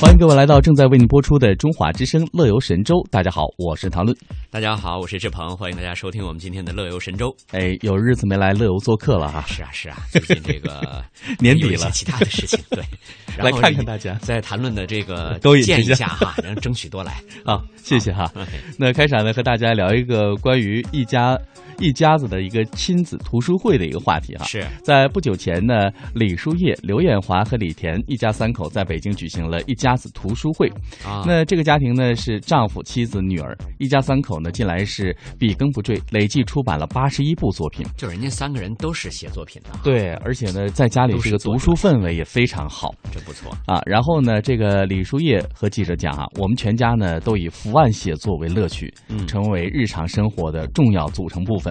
[0.00, 2.94] 欢迎各位来到正在为您播出的《中华之声·乐游神州》。
[3.10, 4.16] 大家好，我是唐论。
[4.48, 7.34] 大家好，我是志鹏，欢迎大家收听我们今天的乐游神州。
[7.50, 9.44] 哎，有日子没来乐游做客了哈。
[9.48, 11.04] 是啊，是啊，最近这个
[11.40, 12.84] 年底了其他的事情，对，
[13.36, 17.20] 来后看看大家在谈论的这个 建议一下下哈，能争取多来。
[17.44, 18.30] 啊，谢谢哈。
[18.36, 18.46] 哎
[18.78, 21.36] 那开场呢，和大家聊一个关于一家
[21.78, 24.44] 一家子的一个亲子图书会的一个话题哈。
[24.44, 30.68] 是在不久前呢，李书叶、刘艳华和李田一家三口在北京举行了一家子图书会。
[31.04, 37.86] 啊，那这个家庭呢是丈夫、妻子、女儿，一家三口呢近来是笔耕不缀，累计出版了八十一部作品。
[37.96, 43.50] 就人家三个人都是写作品的，，对，而且呢，在家里这个读书氛围也非常好真不错。
[43.66, 43.80] 啊。
[43.86, 51.67] 然后呢，这个李书叶和记者讲啊，我们全家呢都以伏案写作为乐趣，嗯成为日常生活的重要组成部分。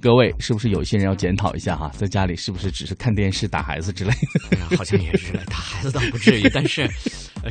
[0.00, 4.12] 各位是不是有些人要检讨一下哈、在家里是不是只是看电视、打孩子之类，
[4.76, 6.88] 好像也是，打孩子倒不至于，但是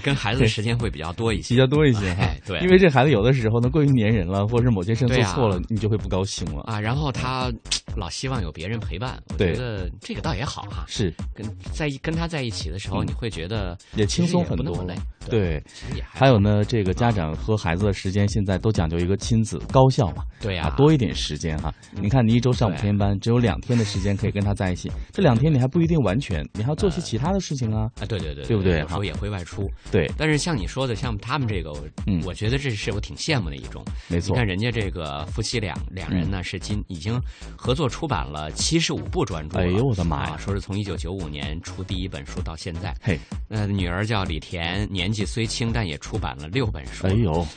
[0.03, 1.55] 跟孩子的时间会比较多一些。
[1.55, 2.41] 比较多一些哈哎？
[2.45, 6.61] 对因为这孩子有的时候呢过于粘人了，或者是某件事做错了，你就会不高兴了。
[6.63, 7.51] 啊，然后他
[7.95, 10.83] 老希望有别人陪伴，我觉得这个倒也好哈。
[10.87, 14.95] 是，跟在一跟他在一起的时候，你会觉得嗯也轻松很多累。
[15.29, 15.63] 对。
[16.11, 21.71] 还还有呢，这个家长和孩子的时间现在都讲究一个亲子高效嘛，对呀、啊，多一点时间哈。
[21.91, 27.87] 你看，你一周上五天班，只有两天的时间可以跟他在一起，这两天你还不一定完全，你还要做些其他的事情啊。
[27.99, 33.83] 啊，对对对，对不对好有时候也会外出，对，但是像你说的，像他们这个，我嗯我觉得这是我挺羡慕的一种。
[34.07, 37.21] 没错嗯你看，人家这个夫妻两两人呢，是今已经
[37.55, 39.59] 合作出版了七十五部专著。
[39.59, 42.93] 哎呦我的妈呀啊说是从一九九五年出第一本书到现在。
[43.01, 43.19] 嘿，
[43.49, 47.07] 呃，女儿叫李田，年纪虽轻，但也出版了六本书。
[47.07, 47.47] 哎，呦，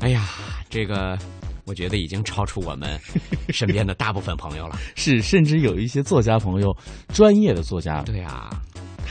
[0.00, 0.26] 哎呀，
[0.70, 1.18] 这个
[1.66, 2.98] 我觉得已经超出我们
[3.50, 4.78] 身边的大部分朋友了。
[4.96, 6.74] 是，甚至有一些作家朋友，
[7.12, 8.50] 专业的作家，对啊，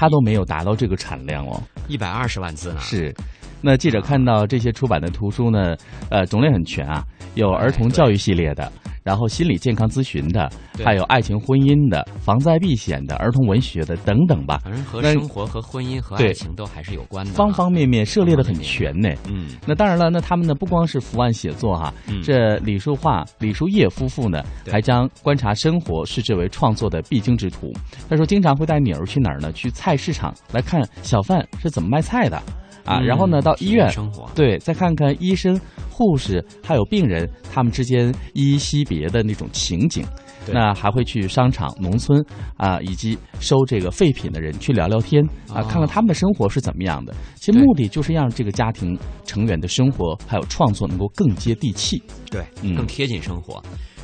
[0.01, 1.61] 他都没有达到这个产量哦。
[1.87, 2.79] 一百二十万字呢。
[2.79, 3.13] 是，
[3.61, 5.75] 那记者看到这些出版的图书呢，
[6.09, 8.71] 呃，种类很全啊，有儿童教育系列的，
[9.03, 10.49] 然后心理健康咨询的，
[10.83, 17.35] 还有爱情婚姻的、防灾避险的、儿童文学的等等吧，反正和生活、和婚姻、和爱情都还是有关的啊。
[17.35, 19.09] 方方面面涉猎的很全呢。
[19.27, 27.71] 嗯，那当然了，那他们呢不光是伏案写作哈，嗯这李树化、李树叶夫妇呢，还将观察生活视之为创作的必经之途。
[28.09, 29.51] 他说，经常会带女儿去哪儿呢？
[29.51, 32.41] 去菜市场来看小贩是怎么卖菜的，
[32.85, 35.59] 啊，嗯然后呢到医院生活对，再看看医生、
[35.89, 40.05] 护士还有病人他们之间依依惜别的那种情景。
[40.51, 42.19] 那还会去商场、农村
[42.57, 47.13] 啊，以及收这个废品的人去聊聊天啊，哦看看他们的生活是怎么样的。
[47.35, 52.01] 其实目的就是让这个家庭成员的生活还有创作能够更接地气。
[52.31, 53.61] 对，嗯更贴近生活。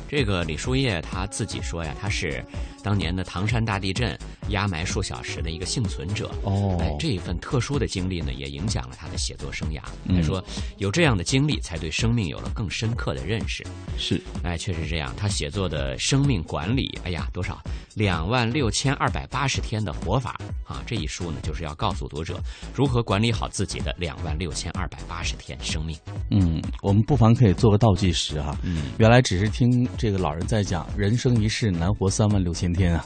[0.08, 2.42] 这个李树叶他自己说呀，他是
[2.82, 4.18] 当年的唐山大地震
[4.48, 6.30] 压埋数小时的一个幸存者。
[6.42, 9.80] 哦哎，这一份特殊的经历呢，也影响了他的写作生涯。
[10.04, 10.42] 嗯他说，
[10.78, 13.64] 有这样的经历，才对生命有了更深刻的认识。
[13.96, 15.12] 是哎，确实这样。
[15.16, 17.60] 他写作的《生命管理》，哎呀，多少
[17.94, 20.82] 两万六千二百八十天的活法啊！
[20.86, 22.40] 这一书呢，就是要告诉读者
[22.74, 25.96] 如何管理好自己的两万六千二百八十天生命。
[26.30, 33.04] 嗯，我们不妨可以做个倒计时哈、嗯，原来只是听这个老人在讲“人生一世，难活三万六千天”啊，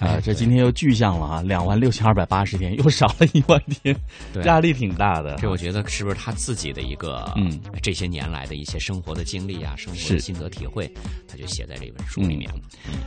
[0.00, 3.96] 啊、哎这今天又巨象了啊，两万六千二百八十天，又少了一万天，
[4.32, 5.36] 对压力挺大的。
[5.36, 10.90] 这我觉得是不是他自己的一个，嗯，这些年来的一些生活的经历啊，生活的心得体会，
[11.28, 12.58] 他就写在这本书里面了。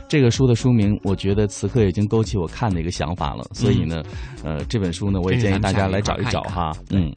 [0.08, 3.44] 这个书的书名，我觉得此刻已经勾起我看的一个想法了。
[3.52, 4.02] 所以呢，
[4.42, 6.72] 呃，这本书呢，我也建议大家来找一找哈。
[6.90, 7.12] 嗯，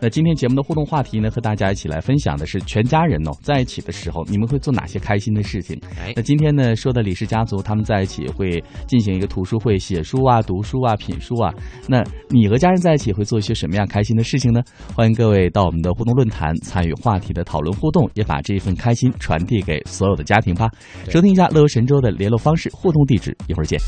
[0.00, 5.80] 那今天节目的互动话题呢，和大家一起来分享的是全家人哦在一起的时候，你们会做哪些开心的事情？
[6.00, 11.52] 哎那，今天呢，说的李氏家族他们在一起会进行一个图书会，写书啊、读书啊、品书啊。
[11.86, 14.62] 那你和家人在一起会做一些什么样开心的事情呢？
[14.94, 20.68] 欢迎各位到我们的互动论坛参与话题的讨论互动，也把这一份开心传递给所有的家庭吧。
[21.08, 23.78] 收听一下乐游神州的联络方式、互动地址，一会儿见。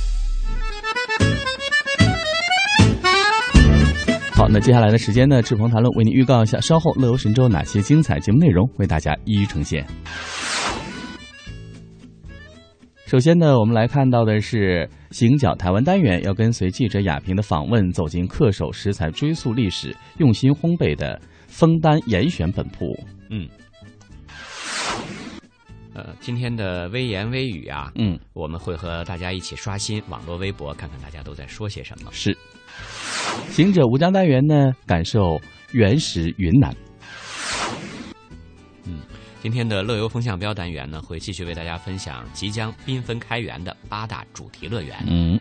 [4.32, 9.86] 好，那接下来的时间呢，志鹏谈论为您预告一下，稍后乐游神州哪些精彩节目内容为大家一一呈现。
[13.14, 22.86] 首先呢，我们来看到的是《行脚台湾》单元，要跟随记者亚平的访问，走进恪守食材追溯历史、用心烘焙的枫丹严选本铺。
[23.30, 23.48] 嗯，
[25.94, 32.10] 呃，今天的微言微语啊，嗯，我们会和大家一起刷新网络微博，看看大家都在说些什么。
[32.10, 32.36] 是。
[33.48, 35.40] 行者吴江单元呢，感受
[35.70, 36.74] 原始云南。
[39.44, 44.96] 今天的乐游风向标单元呢，会继续为大家分享即将缤纷开园的八大主题乐园。
[45.06, 45.38] 嗯，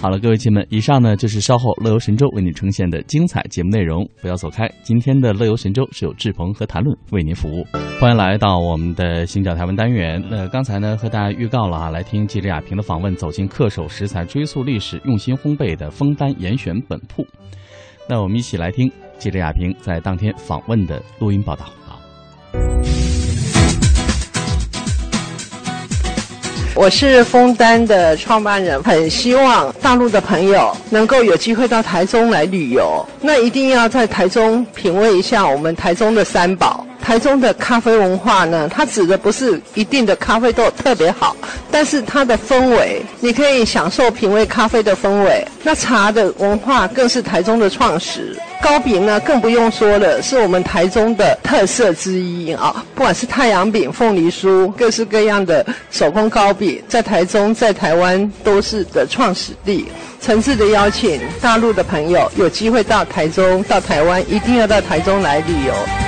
[0.00, 4.70] 好了，各位亲们，以上呢就是稍后乐游神州为你呈现的精彩节目内容，不要走开。
[4.84, 7.66] 今天的乐游神州是由志鹏和谭论为您服务，
[7.98, 10.24] 欢迎来到我们的行脚台湾单元。
[10.30, 17.26] 那刚才呢和大家预告了啊，来听记者亚平的访问，走进恪守食材、追溯历史、用心烘焙的枫丹严选本铺。
[18.08, 18.88] 那我们一起来听
[19.18, 21.66] 记者亚平在当天访问的录音报道。
[26.76, 36.84] 我是枫丹的创办人，很希望大陆的朋友能够有机会到台中来旅游，那一定要在台中品味一下我们台中的三宝。
[37.04, 41.36] 台中的咖啡文化呢，它指的不是一定的咖啡豆特别好，
[41.70, 45.46] 但是它的氛围，你可以享受品味咖啡的氛围。
[45.62, 48.34] 那茶的文化更是台中的创始。
[48.62, 52.82] 糕饼呢，更不用说了，是我们台中的特色之一啊！
[52.94, 59.86] 不管是太阳饼、凤梨酥，各式各样的手工糕饼，在台中、在台湾都是的创始地。
[60.22, 66.03] 诚挚的邀请大陆的朋友有机会到台中、到台湾，一定要到台中来旅游。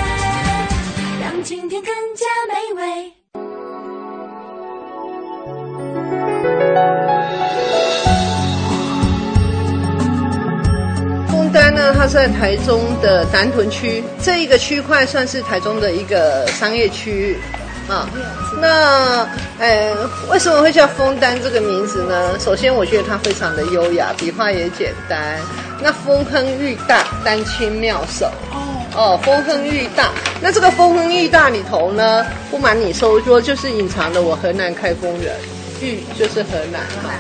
[12.17, 17.37] 在台中的南屯区这一个区块，算是台中的一个商业区域
[17.91, 18.09] 啊。
[18.59, 19.29] 那，
[19.59, 19.95] 呃，
[20.31, 22.39] 为什么会叫枫丹这个名字呢？
[22.39, 25.39] 首先，我觉得它非常的优雅，笔画也简单。
[25.83, 28.25] 那风亨裕大，丹青妙手。
[28.51, 28.65] 哦
[28.97, 30.11] 哦，风亨裕大。
[30.41, 35.37] 那这个风亨裕大里头呢，不瞒你说，说就是隐藏了我河南开封人，
[35.83, 37.11] 玉就是河南哈。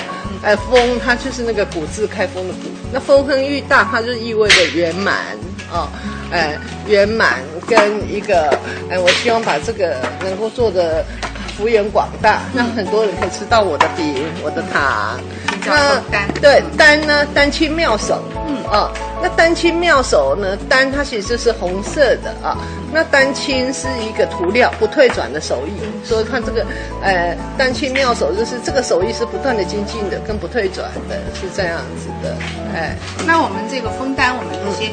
[0.42, 5.36] 哎，丰它就是那个古字开封的古，那丰亨裕大，它就意味着圆满
[5.72, 5.88] 哦，
[6.30, 6.56] 哎，
[6.86, 7.78] 圆满跟
[8.12, 8.48] 一个
[8.90, 11.04] 哎，我希望把这个能够做的
[11.56, 15.18] 幅员广大，让很多人可以吃到我的饼、我的糖。
[15.64, 16.00] 那
[16.40, 18.92] 对丹呢，丹青妙手，嗯啊。
[19.26, 20.56] 那丹青妙手呢？
[20.68, 22.56] 丹它其实是红色的啊。
[22.92, 25.72] 那丹青是一个涂料，不退转的手艺。
[26.04, 26.64] 所以它这个，
[27.02, 32.36] 呃，丹青妙手就是这个手艺是不断的精进的，跟不退转的，是这样子的。
[32.72, 32.96] 哎，
[33.26, 34.92] 那我们这个封丹，我们这些。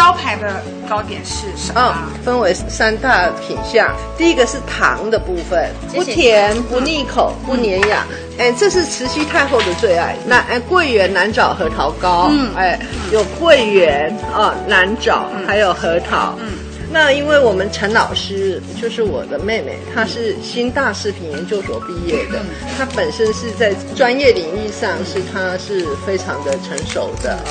[0.00, 1.94] 招牌的糕点是什么？
[2.24, 3.94] 分为三大品相。
[4.16, 8.06] 第一个是糖的部分，不甜不腻口不粘牙。
[8.38, 10.16] 哎，这是慈禧太后的最爱。
[10.26, 12.30] 那哎，桂圆、南枣、核桃糕。
[12.30, 12.80] 嗯，哎，
[13.12, 16.34] 有桂圆啊，南枣，还有核桃。
[16.40, 16.48] 嗯，
[16.90, 22.40] 那因为我们陈老师就是我的妹妹，她是新大食品研究所毕业的，
[22.78, 27.44] 她本身是在专业领域上是她是非常的成熟的啊。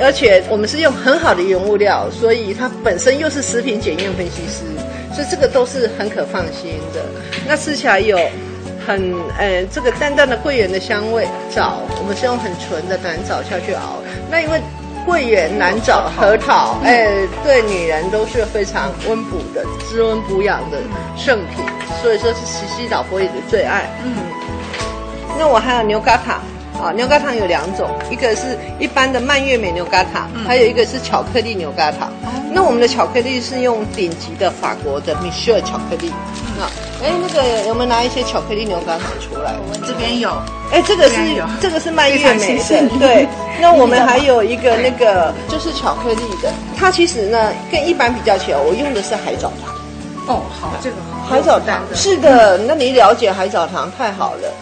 [0.00, 4.64] 而且我们是用很好的原物料，所以它本身又是食品检验分析师，
[5.14, 7.00] 所以这个都是很可放心的。
[7.46, 8.18] 那吃起来有
[8.86, 14.02] 很呃这个淡淡的桂圆的香味，枣我们是用很纯的南枣下去熬。
[14.30, 14.60] 那因为
[15.04, 17.08] 桂圆、南枣、核桃，哎，
[17.44, 20.78] 对女人都是非常温补的、滋温补养的
[21.16, 21.64] 圣品，
[22.02, 23.90] 所以说是慈禧老佛爷的最爱。
[24.04, 24.14] 嗯，
[25.38, 26.40] 那我还有牛轧糖。
[26.80, 32.12] 啊，牛轧糖有两种，一个是一般的蔓越莓牛轧糖，还有一个是巧克力牛轧糖。
[32.54, 36.12] 那我们的巧克力是用顶级的法国的米歇尔巧克力。
[36.58, 36.64] 那，
[37.06, 39.54] 哎，那个有没有拿一些巧克力牛轧糖出来？
[39.64, 40.30] 我们这边有。
[40.70, 41.16] 哎，这个是
[41.60, 43.28] 这个是蔓越莓的，对。
[43.60, 49.72] 那我们还有一个那个就是巧克力的，它其实呢跟一般比较起来，我用的是海藻糖。
[50.26, 51.28] 哦，好，这个好。
[51.28, 54.52] 海藻糖是的，那你了解海藻糖太好了。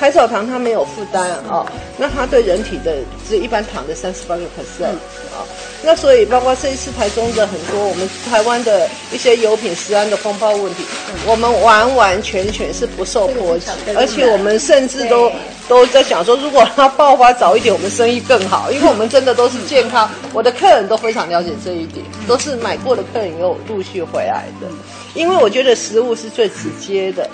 [0.00, 0.10] 嗯。
[0.10, 1.66] 海藻糖它没有负担啊，
[1.98, 2.96] 那它对人体的
[3.28, 4.94] 只一般糖的三十八个 percent
[5.36, 5.44] 啊，
[5.84, 10.84] 那所以包括这一次台中的很多我们台湾的一些油品食安的风暴问题，
[11.26, 15.30] 我们完完全全是不受波及，而且我们甚至都
[15.68, 24.66] 都在想说，如果它爆发早一点，我们生意更好，因为我们真的都是健康，我的客人都非常了解这一点，都是买过的客人又陆续回来的，
[25.14, 27.28] 因为我觉得食物是最直接的。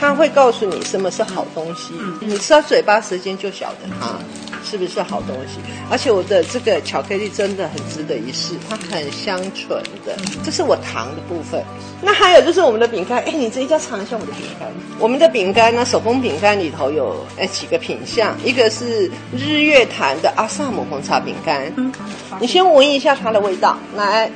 [0.00, 1.92] 他会告诉你什么是好东西，
[2.22, 4.18] 你吃到嘴巴时间就晓得它
[4.64, 5.60] 是不是好东西。
[5.90, 10.16] 而且我的这个巧克力真的很值得一试，它很香醇的。
[10.42, 11.62] 这是我糖的部分。
[12.00, 14.66] 那还有就是我们的饼干，哎，你这一家尝一下我的饼干。
[14.98, 21.70] 我们的饼干呢，手工饼干里头有哎几个品相，一个是日月潭的阿萨姆红茶饼干。
[21.76, 21.92] 嗯，
[22.40, 24.30] 你先闻一下它的味道，来。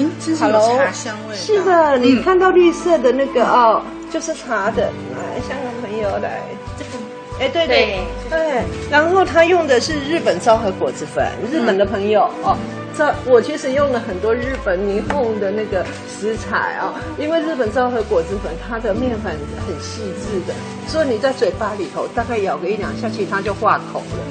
[0.00, 1.36] 嗯，这是有茶香味。
[1.36, 4.84] 是的，你看到绿色的那个哦，就是茶的。
[4.84, 6.40] 来，香港朋友来，
[6.78, 6.90] 这个，
[7.38, 8.00] 哎，对对。
[8.30, 8.62] 对。
[8.90, 12.56] 然后他用的是日本昭和果子粉，日本的朋友哦，
[12.96, 20.54] 这，我其实用了很多日本霓虹的那个食材啊，因为日本昭和果子粉它的面粉很细致的，
[20.88, 24.22] 所以你在嘴巴里头大概咬个一两下，其实它就化口了。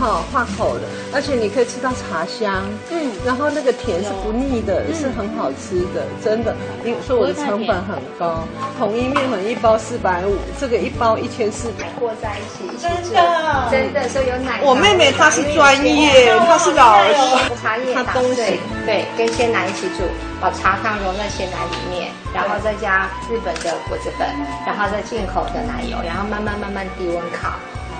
[0.00, 6.56] 好化口的，而且你可以吃到茶香，嗯，然后那个甜是不腻的，是很好吃的，真的。
[6.82, 8.42] 因为说我的成本很高，
[8.78, 11.68] 统一面粉一包四百五，这个一包一千四，
[12.00, 14.60] 和在一起，真的，真的，所以有奶。
[14.64, 20.08] 我妹妹她是专业，她是老师，茶叶打碎，对，跟鲜奶一起煮，
[20.40, 24.26] 把茶汤融在鲜奶里面，然后再加日本的果子粉，
[24.64, 27.52] 然后再进口的奶油，然后慢慢慢慢低温烤，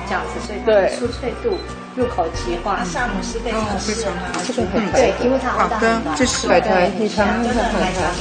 [0.08, 0.88] 这样子，所以对。
[0.96, 1.58] 酥脆度。
[1.96, 4.12] 入口即化，萨姆斯非常适合，
[4.46, 8.12] 这个很对，因为它好的，这是海苔，你尝尝海苔，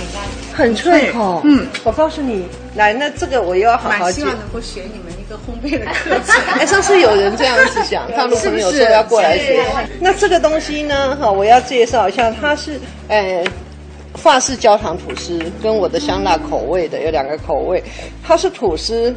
[0.53, 1.41] 很脆口。
[1.43, 6.35] 嗯，我告诉你，来，那这个我又要好好希望能够学你们一个烘焙的课程。
[6.57, 9.63] 哎，上次有人这样子讲， 他们朋友说要过来学。
[9.99, 11.15] 那这个东西呢？
[11.17, 13.43] 哈，我要介绍一下，它是呃
[14.15, 17.83] 法式焦糖吐司，跟我的香辣口味的有两个口味，
[18.25, 19.15] 它是吐司。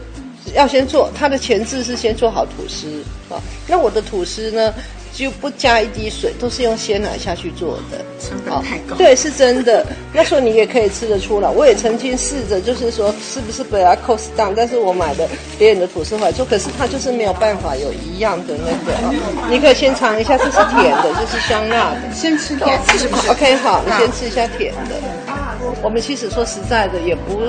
[0.55, 4.73] 要先做它的前置是先做好吐司啊，那我的吐司呢
[5.15, 8.97] 就不加一滴水，都是用鲜奶下去做的，成本太高。
[8.97, 9.87] 对，是真的。
[10.13, 19.13] 那时候你也可以吃得出来，我也曾经试着，就是说是不是把它 cost down，但是我买的别人的吐司回来做，可是它就是没有办法有一样的那个啊。
[19.51, 25.42] 你可以先尝一下，这是甜的，这是香辣的，先吃甜是不是？OK，好，你先吃一下甜的。
[25.83, 27.41] 我们其实说实在的，也不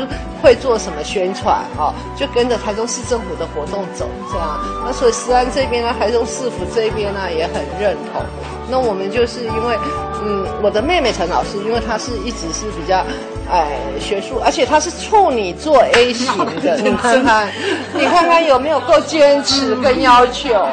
[0.41, 4.60] 会做什么宣传啊，就跟着台中市政府的活动走这样。
[4.86, 8.22] 那所以石安这边呢，台中市府这边呢也很认同。
[8.70, 9.77] 那我们就是因为，
[10.24, 13.03] 嗯，我的妹妹陈老师，因为她是一直是比较，
[13.51, 13.67] 哎，
[14.00, 16.25] 学术，而且她是处女座 A 型
[16.62, 17.51] 的， 你看看，
[17.93, 20.65] 你看看有没有够坚持跟要求。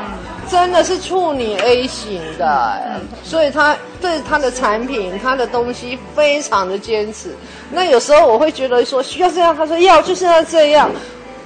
[0.51, 7.35] 真的是处女 A 型的，所以他对他的产品、他的东西非常的坚持。
[7.71, 10.91] 那有时候我会觉得说需要这样，他说要就是要这样。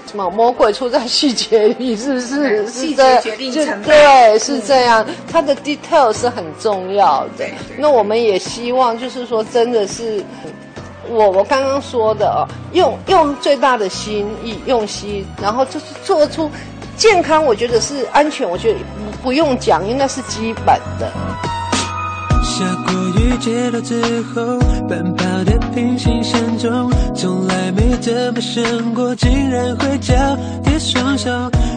[0.06, 2.66] 什么魔鬼出在细节里，是不是？
[2.70, 3.86] 细节决定成败。
[3.86, 5.04] 对，是这样。
[5.32, 7.44] 他的 detail 是很重要的。
[7.78, 10.22] 那我们也希望就是说，真的是
[11.08, 16.48] 我我刚刚说的哦，用用最大的心意、用心，然后就是做出。
[16.96, 18.78] 健康，我觉得是安全，我觉得
[19.22, 21.12] 不用讲，应该是基本的。
[22.42, 24.58] 下过雨街道之后，
[24.88, 28.62] 奔跑的平行线中，从来没这么想
[28.94, 30.14] 过，竟然会交
[30.62, 31.30] 叠双手。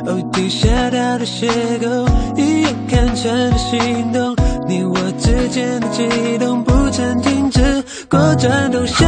[0.05, 2.05] 哦，地下道的邂逅，
[2.36, 4.36] 一眼看穿的心动，
[4.67, 7.59] 你我之间的悸动不曾停止
[8.07, 9.07] 过，转头想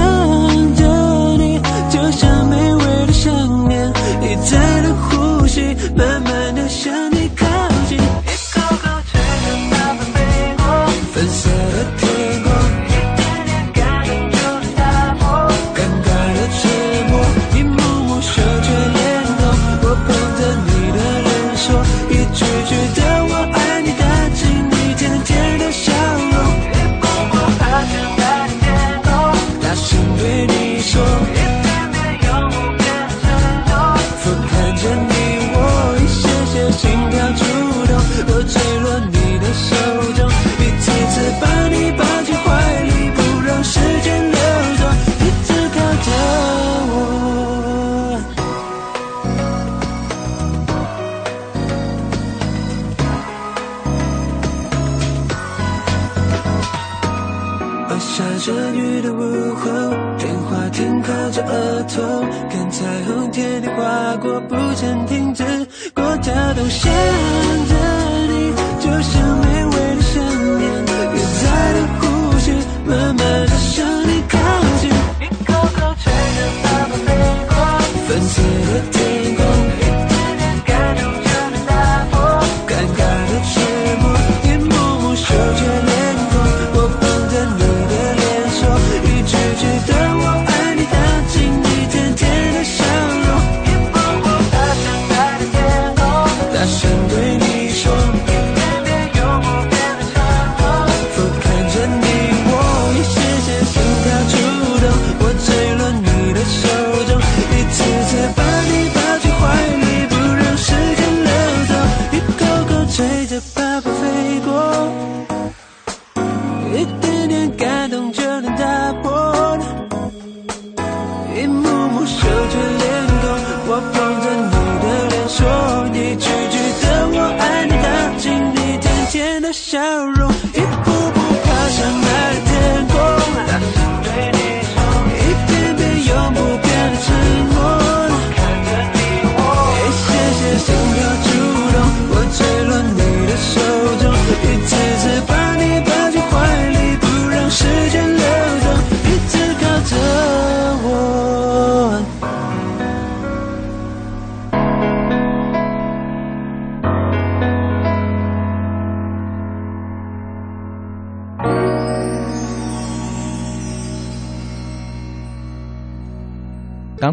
[0.75, 0.83] 着
[1.37, 1.61] 你，
[1.91, 3.31] 就像美味的想
[3.67, 3.78] 念，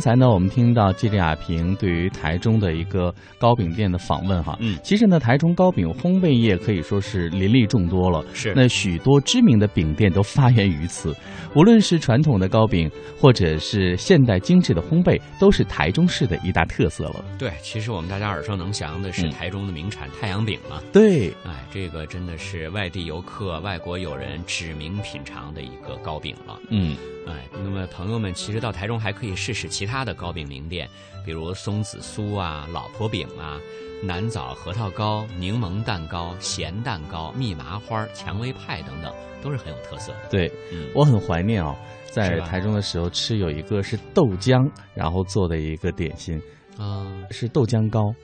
[0.07, 4.57] 才呢，我们听到季丽亚萍对于台中的一个糕饼店的访问哈。
[4.61, 8.25] 嗯，其实呢，台中糕饼烘焙业可以说是林立众多了。
[8.33, 11.13] 是，那许多知名的饼店都发源于此。
[11.57, 17.25] 无论是传统的糕饼，或者是现代精致的烘焙，都是台中市的一大特色了。
[17.37, 20.81] 对，其实我们大家耳熟能详的是台中的名产太阳饼嘛。
[20.93, 26.61] 对，哎，这个真的是外地游客、外国友人指名品尝的一个糕饼了。
[26.71, 26.97] 嗯，
[27.27, 30.88] 哎，那么朋友们其实到台中还可以试试其他的糕饼名店，
[31.25, 33.59] 比如松子酥啊、老婆饼啊、
[34.03, 39.12] 南枣核桃糕、柠檬蛋糕、咸蛋糕、蜜麻花、蔷薇派等等，
[39.43, 40.29] 都是很有特色的。
[40.31, 41.75] 对，嗯，我很怀念哦，
[42.11, 46.41] 在台中的时候吃有一个是豆浆然后做的一个点心，
[46.79, 48.15] 啊，是豆浆糕，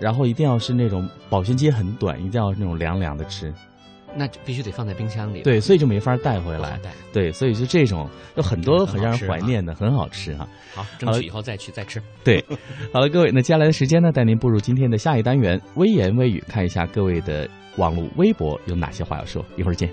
[0.00, 3.52] 然后一定要是那种保鲜期很短，一定要那种凉凉的吃。
[4.18, 5.42] 那必须得放在冰箱里。
[5.42, 6.80] 对，所以就没法带回来。
[7.12, 10.48] 对，所以就这种有很多很让人怀念的，很好吃哈。
[10.74, 12.02] 好，争取以后再去再吃。
[12.24, 12.44] 对，
[12.92, 19.44] 好了，各位，那接下来的时间呢，带您步入今天的下一单元——微言微语，看一下各位的网络微博有哪些话要说。
[19.56, 19.88] 一会儿见。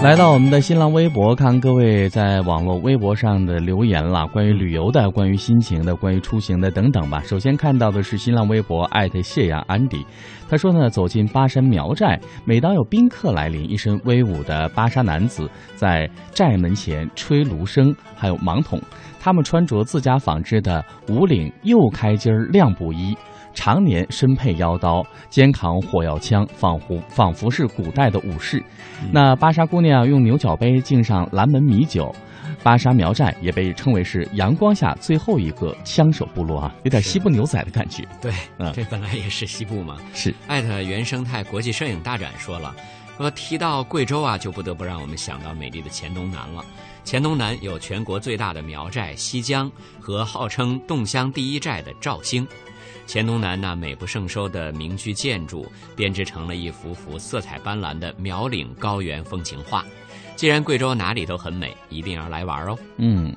[0.00, 7.20] 来到我们的新浪微博，看各位在网络微博上的留言了，关于旅游的、关于心情的、关于出行的等等吧。
[7.26, 10.06] 首先看到的是新浪微博艾特谢阳安迪，
[10.48, 18.80] 他说呢，走进巴山苗寨，每当有宾客来临，一身威武的巴沙男子在寨门前吹芦笙，还有芒筒，
[19.20, 23.16] 他们穿着自家纺织的五领右开襟儿亮布衣。
[23.54, 28.62] 常年身佩腰刀，肩扛火药枪，仿佛仿佛是古代的武士。
[29.12, 32.14] 那巴沙姑娘用牛角杯敬上蓝门米酒，
[32.62, 38.06] 巴沙苗寨也被称为是阳光下最后一个枪手部落啊，有点西部牛仔的感觉。
[38.20, 39.96] 对，嗯，这本来也是西部嘛。
[40.14, 40.34] 是。
[40.46, 42.74] 艾特原生态国际摄影大展说了，
[43.16, 46.64] 说提到贵州啊，就不得不让我们想到美丽的黔东南了。
[47.04, 52.46] 黔东南有全国最大的苗寨西江和号称侗乡第一寨的肇兴。
[53.08, 55.66] 黔东南那美不胜收的民居建筑，
[55.96, 59.82] 编织成了一幅幅色彩斑斓的苗岭高原风情画。
[60.36, 62.76] 既然贵州哪里都很美，一定要来玩哦。
[62.98, 63.34] 嗯，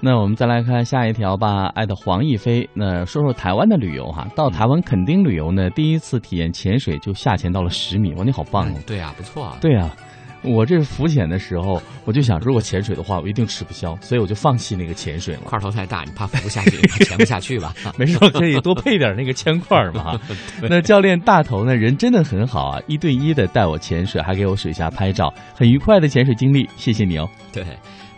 [0.00, 1.68] 那我们再来看下一条吧。
[1.68, 4.28] 爱的黄亦飞，那说说台湾的旅游哈。
[4.36, 8.76] 到台湾垦丁旅游呢，第一次体验潜水就下潜到了十米，哇，你好棒哦！
[8.86, 9.56] 对啊，不错啊。
[9.62, 9.96] 对啊。
[10.42, 15.40] 我这浮潜的时候，我就想，如果潜水的话，我一定吃不消，所以我就放弃那个潜水了。
[15.44, 17.74] 块头太大，你怕浮不下去，怕潜不下去吧？
[17.98, 20.18] 没事，可以多配点那个铅块嘛。
[20.62, 27.28] 那教练大头呢，人真的很好啊，一对一的带我潜水，还给我水下拍照，很愉快的潜水经历，谢谢你哦。
[27.52, 27.64] 对，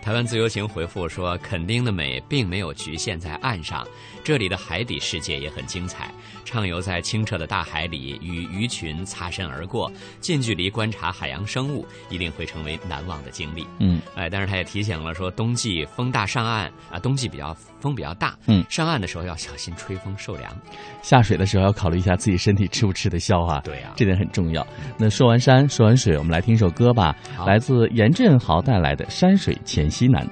[0.01, 3.87] 台湾自由行回复说，垦丁的美并没有局限在岸上，
[4.25, 6.11] 这里的海底世界也很精彩。
[6.45, 13.67] 畅游在清澈的大海里，与鱼群擦身而过，近距离观察海洋生物，一定会成为难忘的经历。
[13.79, 20.55] 嗯，哎，但是他也提醒了说，冬季风大上岸啊，冬季比较风比较大，嗯，上岸的时候要小心吹风受凉，
[21.01, 23.61] 下水的时候要考虑一下自己身体吃不吃得消啊。
[23.65, 24.67] 对呀，这点很重要。
[24.99, 30.27] 那说完山，说完水，我们来听首歌吧，来自严振豪带来的《山水黔西南》，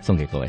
[0.00, 0.48] 送给各位。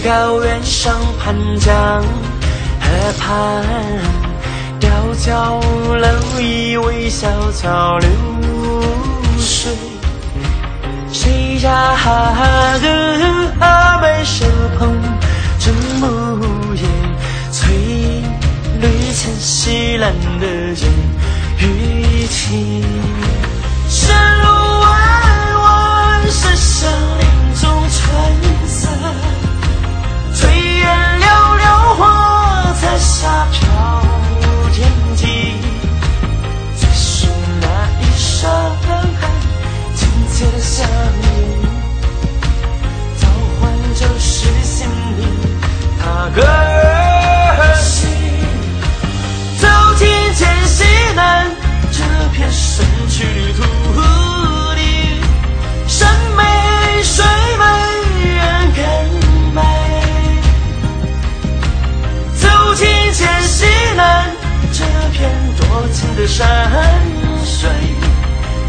[0.00, 2.02] 高原上盘江
[2.80, 3.64] 河畔，
[4.78, 5.60] 吊脚
[5.96, 8.08] 楼一微小桥流
[9.38, 9.72] 水，
[11.12, 11.94] 谁家
[12.80, 12.86] 的
[13.60, 14.46] 阿妹手
[14.78, 15.00] 捧
[15.58, 16.82] 着木叶，
[17.50, 17.74] 翠
[18.80, 20.90] 绿浅西蓝的烟
[21.58, 22.84] 雨情。
[23.88, 24.46] 山路
[24.80, 24.90] 弯
[25.60, 27.26] 弯，是山林
[27.60, 27.68] 中
[32.98, 34.02] 下飘
[34.40, 35.22] 入天际，
[36.76, 37.26] 最是
[37.60, 37.66] 那
[38.00, 38.52] 一双
[38.86, 39.22] 感慨，
[39.94, 40.86] 亲切的乡
[41.22, 41.26] 音，
[43.18, 43.28] 召
[43.60, 45.20] 唤着谁心里
[46.00, 48.08] 踏歌而行，
[49.58, 50.84] 走进黔西
[51.14, 51.50] 南
[51.92, 51.96] 这
[52.34, 54.17] 片神奇的土。
[66.18, 66.44] 的山
[67.44, 67.70] 水，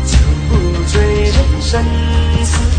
[0.06, 0.18] 就
[0.50, 1.84] 不醉人生
[2.44, 2.79] 死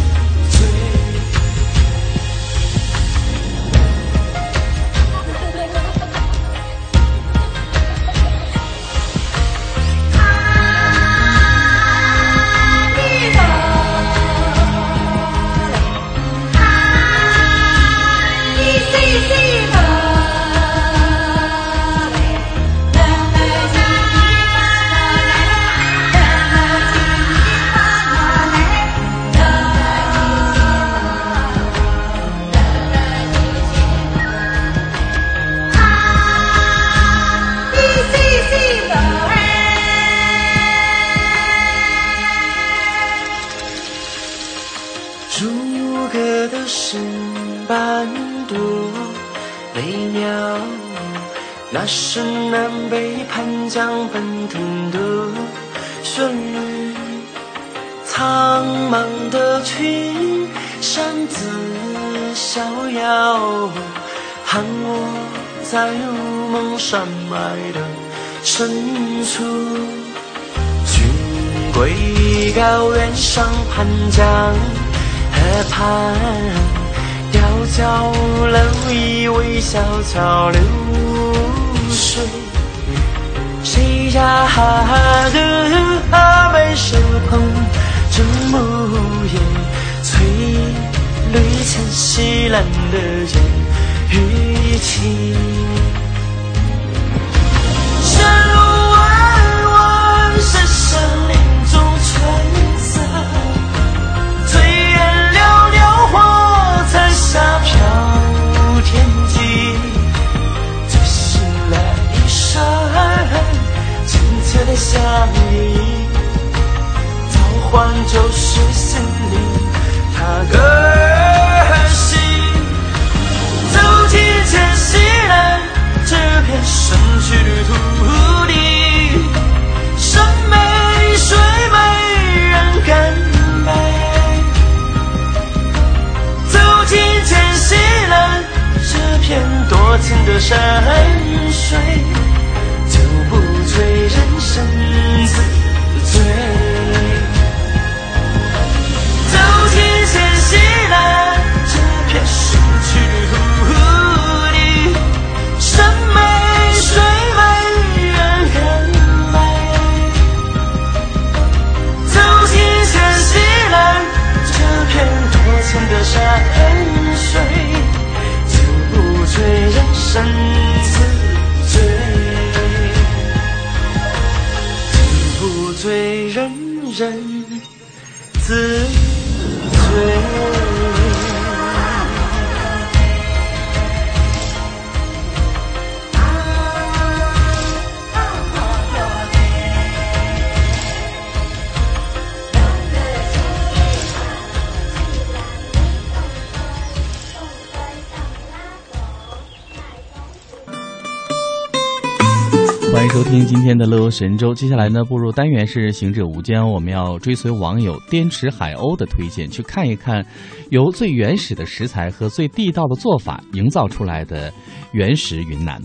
[203.13, 204.55] 收听今天的乐游神州。
[204.55, 210.25] 接下来呢，步入单元是行者无间，我们要追随网友滇池海鸥的推荐，去看一看
[210.71, 214.53] 由最原始的食材和最地道的做法营造出来的
[214.93, 215.83] 原始云南。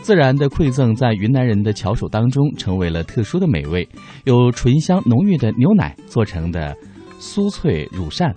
[0.00, 3.86] 自然的馈赠在云南人的巧手当中成为了特殊的美味，
[4.24, 6.74] 有醇香浓郁的牛奶做成的
[7.20, 8.34] 酥脆乳扇。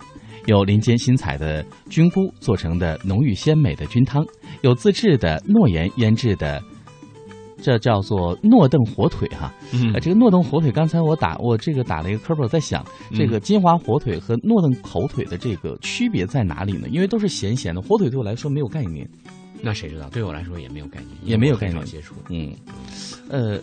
[0.47, 4.23] 有林间新采的菌菇做成的浓郁鲜美的菌汤，
[4.61, 6.61] 有自制的诺盐腌制的，
[7.65, 9.51] 这叫做诺邓火腿哈。
[9.73, 16.87] 嗯呃，这个诺邓火腿，刚才我打我这个打了一个科普，在想这个金华火腿和诺邓口腿的这个区别在哪里呢？
[16.89, 19.09] 因为都是咸咸的，火腿对我来说没有概念。
[19.63, 20.07] 那谁知道？
[20.09, 22.13] 对我来说也没有概念，也没有概念接触。
[22.29, 22.53] 嗯，
[23.29, 23.59] 呃，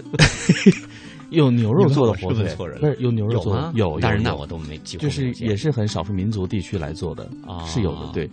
[1.32, 3.72] 有牛肉做的火腿你问我是不是有牛肉做的？
[3.74, 8.28] 有，但是那我都没机会就是也是很少数民族地区来做的啊是有的，对。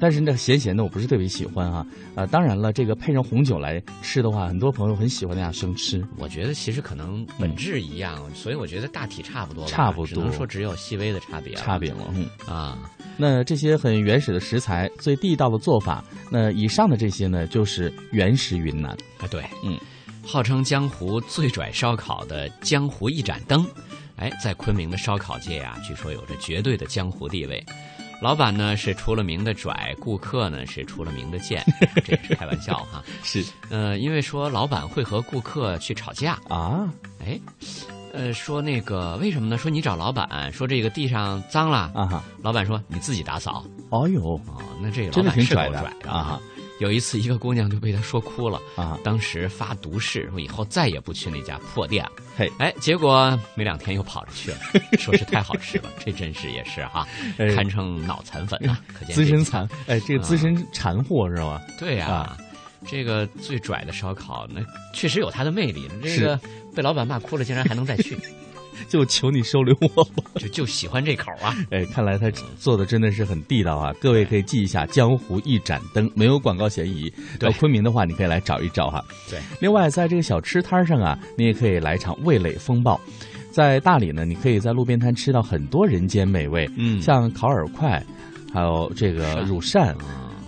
[0.00, 6.04] 但是那咸咸的我不是特别喜欢哈啊，当然了，这个配上红酒来吃的话，很多朋友很喜欢那样生吃。
[6.18, 11.54] 我觉得其实可能本质一样，所以我觉得大体差不多吧，差不多只能说只有细微的差别。
[11.54, 12.26] 差别了，嗯。
[12.46, 12.78] 啊，
[13.16, 18.90] 那这些很原始的食材，最地道的做法，那以上的这些呢，就是原始云南。
[19.18, 19.78] 啊，对，嗯，
[20.26, 23.66] 号称江湖最拽烧烤的江湖一盏灯，
[24.16, 27.64] 哎，在昆明的烧烤界啊，据说有着绝对的江湖地位。
[28.20, 31.62] 老板呢是出了名的拽，顾客呢是出了名的贱，
[32.04, 33.02] 这也是开玩笑哈。
[33.22, 36.88] 是，呃，因为说老板会和顾客去吵架啊，
[37.24, 37.38] 哎，
[38.12, 39.58] 呃，说那个为什么呢？
[39.58, 43.64] 说你找老板说这个地上脏了啊哈，老板说你自己打扫。
[43.90, 46.40] 哦呦，哦，那这个真的挺拽的啊。
[46.80, 48.98] 有一次，一个姑娘就被他说哭了啊！
[49.04, 52.12] 当时发毒誓，说以后再也不去那家破店了。
[52.36, 54.58] 嘿，哎，结果没两天又跑着去了，
[54.98, 55.90] 说是太好吃了。
[56.04, 57.06] 这真是也是哈，
[57.54, 58.80] 堪称脑残粉啊！
[58.92, 61.62] 可见资深残，哎，这个资深馋货是吧？
[61.78, 62.36] 对呀，
[62.86, 64.60] 这个最拽的烧烤，那
[64.92, 65.88] 确实有它的魅力。
[66.02, 66.38] 这个
[66.74, 68.18] 被老板骂哭了，竟然还能再去。
[68.88, 71.54] 就求你收留我吧， 就就喜欢这口啊！
[71.70, 73.92] 哎，看来他做的真的是很地道啊！
[74.00, 77.12] 各位可以记一下“江湖一盏灯”，没有广告嫌疑。
[77.38, 79.02] 到昆明的话，你可以来找一找哈。
[79.30, 83.00] 对，另外在这个小吃摊上啊，你也可以来场味蕾风暴。
[83.50, 88.04] 在大理呢，你可以在路边摊吃到很多人间美味，嗯，像烤饵块，
[88.52, 89.94] 还有这个乳扇，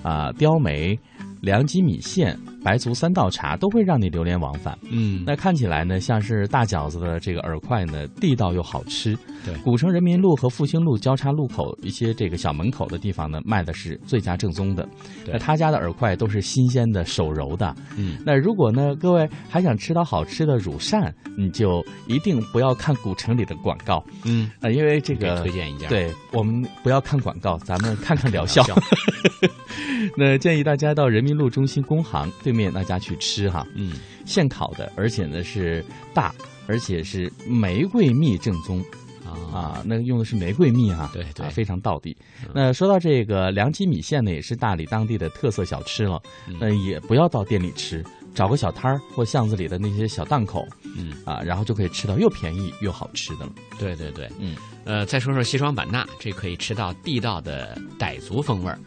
[0.03, 0.99] 啊，雕梅。
[1.43, 2.37] 凉鸡米线、
[2.67, 4.77] 白族三道茶都会让你流连忘返。
[4.91, 9.17] 嗯，那看起来呢，像是大饺子的这个饵块呢，地道又好吃。
[9.45, 14.85] 对，古城人民路和复兴路交叉路口一些这个小门口的地方呢，卖的是最佳正宗的。
[15.25, 17.73] 那他家的饵块都是新鲜的、手揉的。
[17.97, 24.05] 嗯，那如果呢，各位还想吃到好吃的乳扇，你就一定不要看古城里的广告。
[24.25, 28.65] 嗯，啊，因为这个推荐一下，对我们不要看广告，咱们看看疗效。
[30.17, 33.93] 那建议大家到人民路中心工行对面大家去吃哈，嗯，
[34.25, 36.35] 现烤的，而且呢是大，
[36.67, 38.83] 而且是玫瑰蜜正宗。
[39.53, 42.17] 啊，那用的是玫瑰蜜哈，对对，非常道地。
[42.55, 46.21] 那说到这个凉鸡米线呢，也是大理当地的特色小吃了，
[46.61, 48.05] 那也不要到店里吃，
[48.37, 53.53] 找个小摊儿或巷子里的那些小档口，嗯啊，然后就可以吃到又便宜又好吃的了。
[53.79, 58.79] 对对对，嗯，呃，再说说西双版纳，这可以吃到地道的傣族风味儿。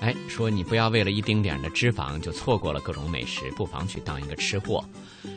[0.00, 4.84] 哎，说你不要为了一丁点的脂肪就错过了各种美食，不妨去当一个吃货。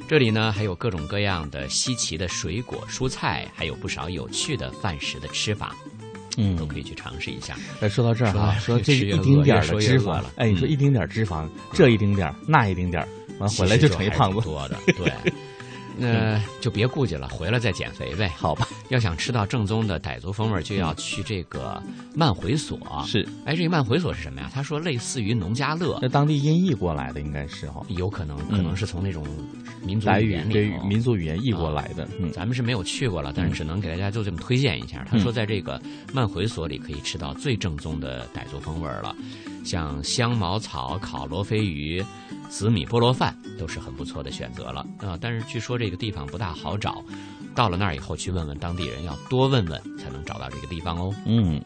[0.07, 5.75] 这里呢还有各种各样的稀奇的水果、蔬菜，还有不少有趣的饭食的吃法，
[6.37, 7.55] 嗯，都可以去尝试一下。
[7.79, 13.07] 哎，说到这儿哈，说这一丁点的脂肪，哎，你说一丁点脂肪，这一丁点那一丁点
[13.41, 15.11] 完回来就成一胖子多的，对。
[15.97, 18.29] 那就别顾忌了，回来再减肥呗。
[18.37, 21.83] 好吧，要想吃到正宗的傣族风味，就要去这个
[22.15, 22.79] 慢回所。
[23.05, 24.49] 是，哎，这个慢回所是什么呀？
[24.53, 29.27] 他说类似于农家乐，那当地音译过来的应该是哈，有可能，可能是从那种
[29.83, 32.07] 民族傣语对民族语言译过来的。
[32.17, 35.05] 嗯，咱们是没有去过了，但是只能给大家就这么推荐一下。
[35.11, 35.79] 他说，在这个
[36.13, 39.13] 慢回所里可以吃到最正宗的傣族风味了，
[39.63, 42.03] 像香茅草烤罗非鱼。
[42.49, 45.17] 紫米菠萝饭都是很不错的选择了啊！
[45.21, 47.01] 但是据说这个地方不大好找，
[47.55, 51.15] 到了那儿以后去问问当地人，要多问问才能找到这个地方哦。
[51.25, 51.63] 嗯，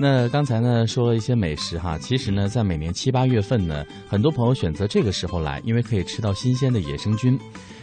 [0.00, 7.38] 那刚才呢说了一些美食哈，其实呢在每年七八月份呢，很多朋友选择这个时候来，因为可以吃到新鲜的野生菌。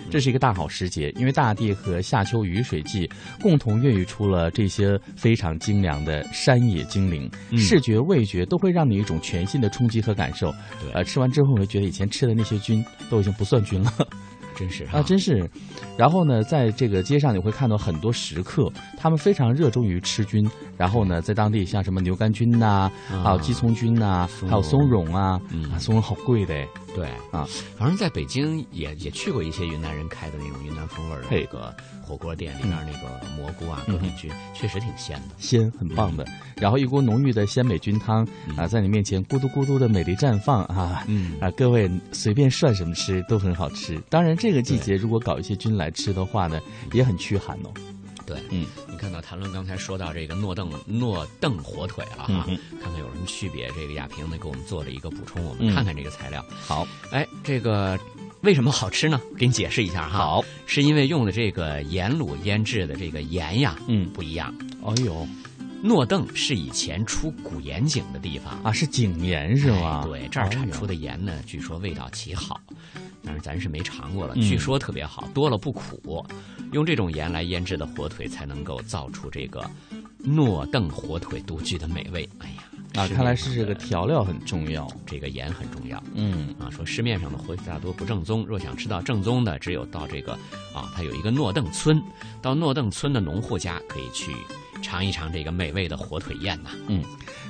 [0.09, 3.09] 这是一个大好时节，因为大地和夏秋雨水季
[3.41, 10.51] 共同孕育出了这些非常精良的山野精灵，视觉、味觉都会让你一种全新的冲击和感受。
[10.79, 13.91] 对，呃，吃完之后会觉得以前吃的那些菌都已经不算菌了，
[14.55, 15.49] 真是啊，真是。
[15.97, 20.47] 然后呢，在这个街上你会看到很多食客，他们非常热衷于吃菌。
[20.83, 22.91] 然后呢，在当地像什么牛肝菌呐，
[23.23, 25.39] 还有鸡枞菌呐，还有松茸啊，
[25.73, 26.53] 啊，松茸好贵的。
[26.93, 36.25] 对啊，反正在北京也也去过一些云南人开的那种云南风味的那个火锅店，里面那个蘑菇啊，各种菌确实挺鲜的，鲜很棒的。
[36.57, 41.05] 然后一锅浓郁的鲜美菌汤啊，在你面前咕嘟咕嘟的美丽绽放啊，
[41.39, 43.97] 啊，各位随便涮什么吃都很好吃。
[44.09, 46.59] 当然，这个季节如果搞一些菌来吃的话呢，
[46.91, 47.71] 也很驱寒哦。
[48.25, 52.45] 对，嗯，你看到谭论刚才说到这个诺邓诺邓火腿了哈，
[52.81, 53.67] 看看有什么区别？
[53.75, 56.43] 这个亚平呢给我们做了一个补充，我们看看这个材料。
[56.65, 57.99] 好，哎，这个
[58.41, 59.19] 为什么好吃呢？
[59.38, 60.17] 给你解释一下哈。
[60.17, 64.53] 好，是因为用的这个盐卤腌制的这个盐呀，嗯，不一样。
[64.86, 65.27] 哎呦，
[65.81, 70.03] 诺邓是以前出古盐井的地方啊，是井盐是吗？
[70.05, 72.59] 对，这儿产出的盐呢，据说味道极好。
[73.23, 76.25] 但是咱是没尝过了，据说特别好，多了不苦。
[76.71, 79.63] 用这种盐来腌制的火腿，才能够造出这个
[80.17, 82.27] 诺邓火腿独具的美味。
[82.39, 86.01] 哎呀，啊，看来是这个调料很重要，这个盐很重要。
[86.15, 90.33] 嗯，啊，说市面上的火腿大多不正宗，若想吃到正宗的，只有到这个
[90.73, 92.01] 啊，它有一个诺邓村，
[92.41, 94.31] 到诺邓村的农户家可以去
[94.83, 96.69] 尝一尝这个美味的火腿宴呐。
[96.87, 97.01] 嗯。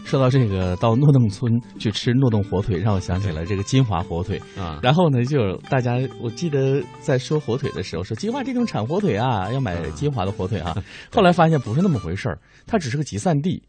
[0.06, 4.80] 说到这个，到诺邓村去吃诺邓火腿，让我想起了这个金华火腿啊。
[4.84, 10.76] 然后呢，就大家我记得在说火腿的时候，说金华这种产火腿啊，要买金华的火腿啊。
[11.10, 13.64] 后来发现不是那么回事儿，它只是个集散地，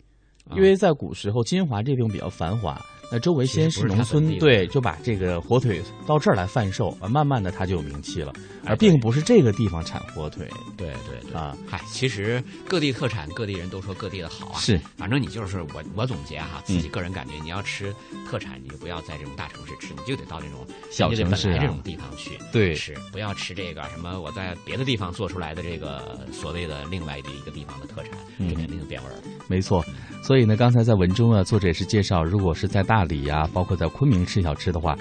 [0.56, 2.76] 因为在古时候金华这地方比较繁华。
[3.14, 8.32] 那周围先是农村，对，就把这个火腿到这儿来贩售，啊，慢慢的它就有名气了，
[8.66, 17.94] 而并不是这个地方产火腿，对对对啊，嗨，其实各地特产，各地人都说各地的好啊，是，反正你就是我，我总结哈，自己个人感觉，你要吃
[18.28, 29.84] 特产，你就不要在这种大城市吃，你就得到这种小城市这种地方去，对，吃，不要吃这个什么我在别的地方做出来的这个所谓的另外的一个地方的特产，这肯定就变味儿了，没错。
[30.24, 34.96] 所以呢，刚才在文中啊，作者也是介绍，如果是在大理呀，包括在昆明吃小吃的话，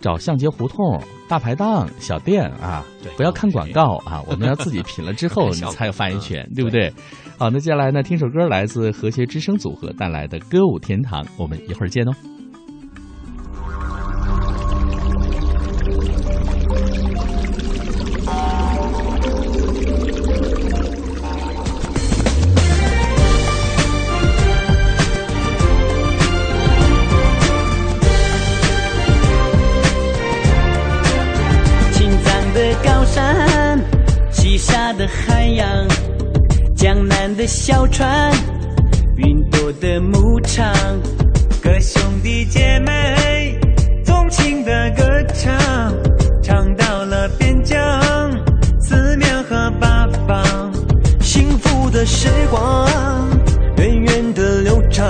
[0.00, 2.84] 找巷街胡同、大排档、小店啊，
[3.16, 6.92] 不要看广告啊，我们要自己品了之后， 你才有发言权，对不对？
[7.36, 12.12] 好，那接下来呢，听首歌，来自和谐之声组合带来的《歌舞天堂》，我们一会儿见哦。
[37.66, 38.30] 小船，
[39.16, 40.70] 云朵的牧场，
[41.62, 43.58] 各兄弟姐妹
[44.04, 45.50] 纵情的歌唱，
[46.42, 47.80] 唱到了边疆，
[48.78, 50.44] 四面和八方，
[51.22, 52.86] 幸福的时光
[53.78, 55.06] 远远的流淌。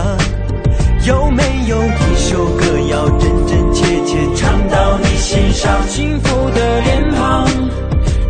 [1.09, 5.83] 有没有一首歌要真真切切唱到你心上？
[5.89, 7.49] 幸福的脸庞。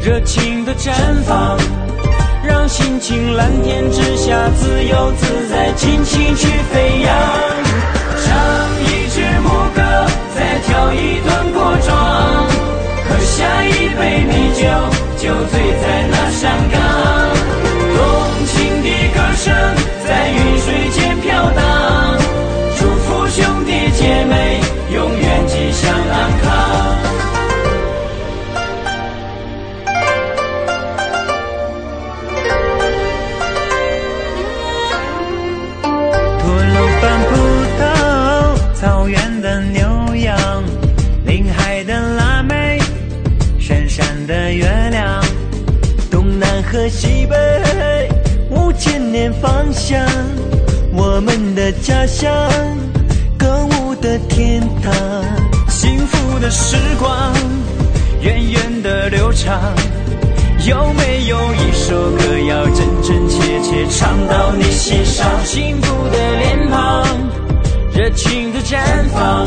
[0.00, 0.92] 热情的绽
[1.26, 1.58] 放，
[2.66, 7.14] 心情蓝天之下自由自在，尽情去飞扬。
[8.24, 8.34] 唱
[8.80, 9.82] 一支牧歌，
[10.34, 12.46] 再跳一段锅庄，
[13.06, 14.62] 喝下一杯米酒，
[15.18, 16.03] 就醉在
[49.84, 50.00] 方向，
[50.94, 52.32] 我们的家乡，
[53.36, 54.90] 歌舞的天堂，
[55.68, 57.34] 幸福的时光
[58.22, 59.60] 远远的流长。
[60.66, 65.28] 有没有一首歌要真真切切唱到你心上？
[65.44, 67.04] 幸福的脸庞，
[67.94, 68.78] 热情的绽
[69.12, 69.46] 放，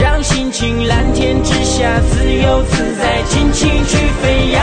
[0.00, 4.60] 让心情蓝天之下自由自在，尽情去飞扬。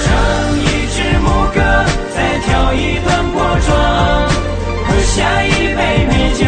[0.00, 0.14] 唱
[0.62, 1.60] 一支牧歌，
[2.56, 3.76] 再跳一段国庄，
[4.86, 6.44] 喝下一杯美酒，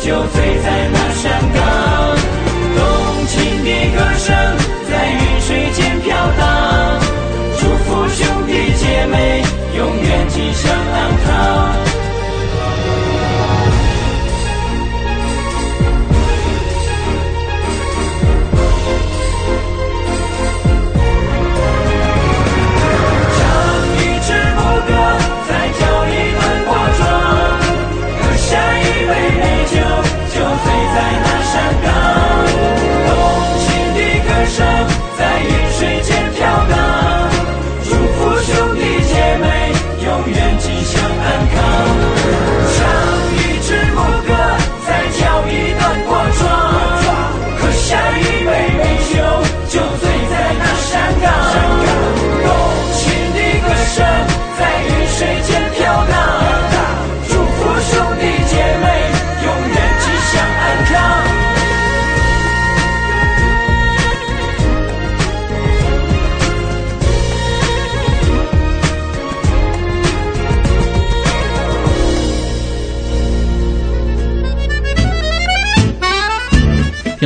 [0.00, 1.58] 就醉在那山岗。
[2.76, 4.26] 动情的歌声
[4.88, 7.00] 在云水间飘荡，
[7.58, 9.42] 祝福兄弟姐妹
[9.76, 11.77] 永远吉祥安康。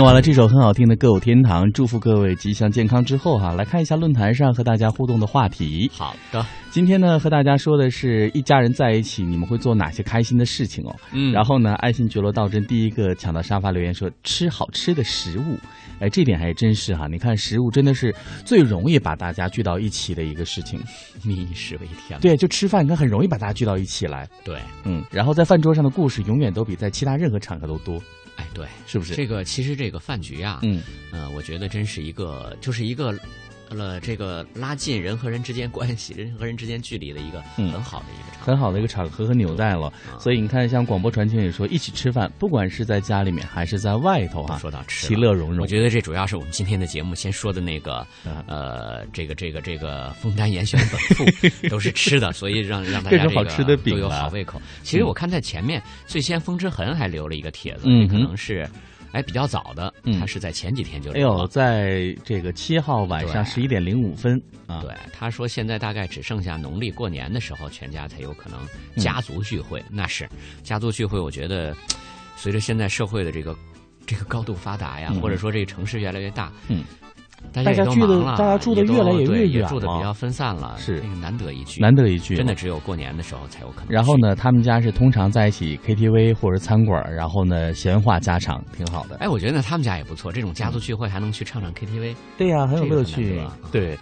[0.03, 5.89] 听完了这首很好听的《歌舞天堂》，祝福各位吉祥健康之后哈，来看一下论坛上和大家互动的话题。
[5.95, 10.97] 好的，今天呢和大家说的是一家人在一起，你们会做哪些开心的事情哦？
[11.13, 15.57] 嗯，然后呢，爱新觉罗道真第一个抢到沙发留言说吃好吃的食物，
[16.01, 17.07] 哎，这点还真是哈。
[17.07, 18.13] 你看食物真的是
[18.45, 20.81] 最容易把大家聚到一起的一个事情，
[21.23, 22.19] 民以食为天。
[22.19, 24.29] 对，就吃饭，你看很容易把大家聚到一起来。
[24.43, 28.03] 对，嗯，然后在饭桌上的故事永远都比在其他任何场合都多。
[28.43, 29.45] 哎，对，是不是这个？
[29.45, 30.83] 其实这个饭局啊，嗯，
[31.13, 33.17] 呃，我觉得真是一个，就是一个，
[33.73, 38.43] 了这个拉近人和人之间关系、人和人之间距离的一个很好的一个。
[38.43, 39.93] 很好的一个场合和纽带了。
[40.19, 45.61] 所以你看，像广播传情也说，一起吃饭，不管是在家里面还是在外头哈，说到吃，其乐融融。
[45.61, 48.05] 我觉得这主要是我们今天的节目先说的那个，
[48.47, 51.25] 呃，这个这个这个枫丹严选本赋
[51.71, 54.61] 都是吃的，所以让让大家这好吃的饼都有好胃口。
[54.83, 58.69] 其实我看在前面最先风之痕还留了一个帖子，可能是。
[59.13, 61.13] 哎，比较早的，他是在前几天就。
[61.13, 64.81] 哎呦，在这个七号晚上十一点零五分啊。
[64.81, 68.59] 对，他说现在大概只剩下农历过年的时候，全家才有可能
[68.97, 69.83] 家族聚会。
[69.91, 70.29] 那是
[70.63, 71.77] 家族聚会，我觉得
[72.37, 73.57] 随着现在社会的这个
[74.07, 76.83] 这个高度发达呀，或者说这个城市越来越大，嗯。
[77.53, 83.89] 大家聚的，大家住的越来越越远，住的比较分散了，是难得一聚，难得一聚，真的只有过年的时候才有可能。
[83.89, 89.17] 然后呢，他们家是通常在一起 KTV 或者餐馆，然后呢闲话家常，挺好的。
[89.17, 93.41] 哎，我觉得他们家也不错，这种家族聚会还能去唱唱 KTV，对呀，很有乐趣，
[93.71, 93.99] 对。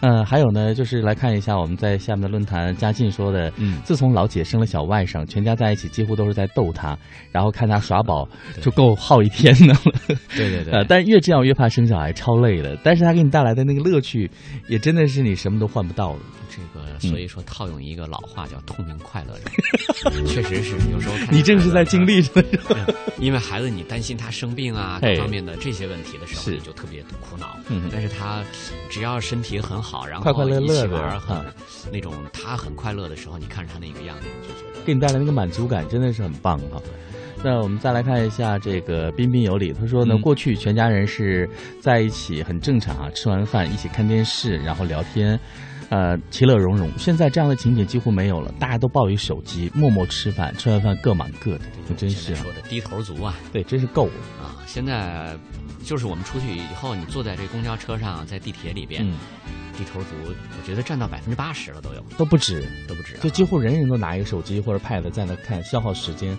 [0.00, 6.96] 嗯，还有呢，就是来看一下我们在下面的论坛，嘉靖说的，嗯，自从老姐生了小外甥，全家在一起几乎都是在逗他，
[7.32, 8.28] 然后看他耍宝
[8.60, 9.80] 就够耗一天的了。
[10.36, 10.72] 对对对。
[10.72, 12.76] 呃，但越这样越怕生小孩，超累的。
[12.82, 14.30] 但是他给你带来的那个乐趣，
[14.68, 16.20] 也真的是你什么都换不到的。
[16.50, 19.50] 这个，所以说套用一个老话叫“痛并快乐着
[20.26, 22.42] ”，确实是有时候你正是在经历着，
[23.20, 27.56] 因为孩子你担心他生病啊各方面的这些问题的时候，你就特别苦恼。
[27.92, 28.42] 但是他
[28.88, 31.44] 只要身体很好，然后快快乐乐的，很
[31.92, 36.80] 那种他很快乐的时候，你看着他那个样子，你就觉得给你带来那个满足感，真的是很棒哈。
[37.42, 41.48] 那我们再来看一下这个彬彬有礼，他说呢，过去全家人是
[41.80, 45.38] 在一起很正常啊，吃完饭一起看电视，然后聊天。
[45.90, 46.90] 呃，其乐融融。
[46.98, 53.34] 现在这样的情景几乎没有了，大家都抱一手机，默默吃饭，吃完饭各忙各的，这真是说的低头族啊！
[53.54, 54.52] 对，真是够了啊！
[54.66, 55.34] 现在
[55.82, 59.02] 就是我们出去以后，你坐在这公交车上，在地铁里边，
[59.78, 66.36] 低头族，我觉得占到百分之八十了都有，都不止，都不止，就几乎人人都拿一个手机或者 pad 在那看，消耗时间。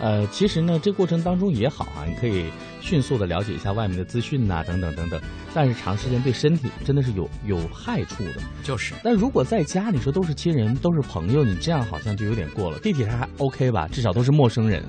[0.00, 2.46] 呃，其实呢，这过程当中也好啊，你可以
[2.80, 5.20] 迅速的了解一下外面的资讯呐，等等等等。
[5.54, 8.36] 但是长时间对身体真的是有有害处的。
[8.64, 8.94] 就是。
[9.04, 12.78] 那如果在家，你说都是亲人，都是朋友，你这样好像就有点过了。
[12.80, 14.82] 地铁上还 OK 吧，至少都是陌生人，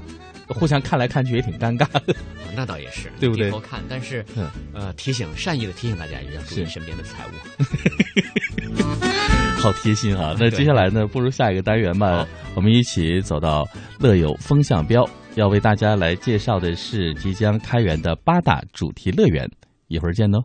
[0.53, 2.15] 互相看来看去也挺尴尬的。
[2.55, 3.45] 那倒也是，对不对？
[3.45, 4.25] 低头看，但是
[4.73, 7.31] 呃，提醒善意的提醒大家，一定要注意身边的财物。
[9.61, 10.35] 好贴心啊！
[10.39, 12.27] 那接下来呢，不如下一个单元吧。
[12.55, 13.63] 我们一起走到
[13.99, 19.47] 乐友风向标，要为大家来介绍的是即将开园的八大主题乐园。
[19.87, 20.43] 一会儿见喽。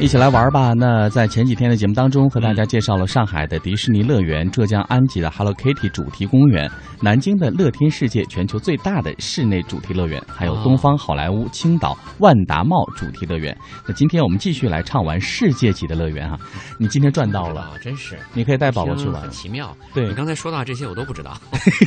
[0.00, 0.74] 一起来玩吧！
[0.74, 6.70] 那在前几天的节目当中，和大家介绍了上海的迪士尼乐园、浙江安吉的 Hello Kitty 主题公园、
[7.00, 13.56] 南京的乐天世界全球最大的室内主题乐园，还有东方好莱坞青岛万达茂主题乐园。
[13.88, 16.38] 那今天我们继续来畅玩世界级的乐园哈！
[16.78, 18.16] 你今天赚到了，真是！
[18.32, 19.76] 你可以带宝宝去玩，很奇妙。
[19.92, 21.36] 对你刚才说到这些，我都不知道，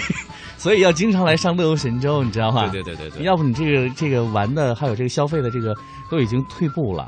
[0.57, 2.67] 所以要经常来上乐游神州，你知道吗？
[2.67, 3.23] 对对对对对。
[3.23, 5.73] 要不你这个这个玩的还有这个消费的这个
[6.09, 7.07] 都已经退步了。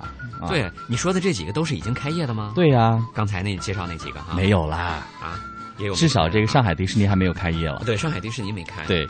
[0.49, 2.51] 对你说的这几个都是已经开业的吗？
[2.53, 5.39] 对呀，刚才那介绍那几个哈，没有啦啊，
[5.79, 7.81] 也有至少这个上海迪士尼还没有开业了。
[7.83, 8.85] 对，上海迪士尼没开。
[8.85, 9.09] 对，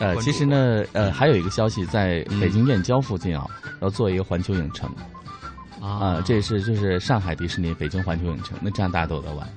[0.00, 3.46] 呃，其实呢，呃，还有一个消息，在北京燕郊附近啊，
[3.80, 4.92] 要做一个环球影城
[5.80, 9.48] 啊，这是就是上海迪士尼、北京环球影城，那这样大家都有得玩。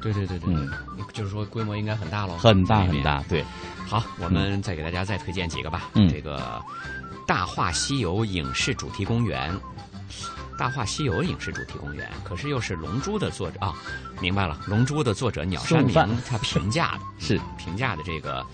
[0.00, 0.70] 对对对对，嗯，
[1.12, 3.20] 就是说规模应该很大喽，很大很大。
[3.28, 3.44] 对，
[3.84, 5.90] 好，我们再给大家再推荐几个吧。
[5.94, 6.62] 嗯，这个
[7.26, 9.52] 大话西游影视主题公园。
[10.58, 13.74] 大话西游影视主题公园，可是又是《龙珠》的作者啊，
[14.20, 15.94] 明白了，《龙珠》的作者鸟山明
[16.28, 18.44] 他评价的是评价的这个，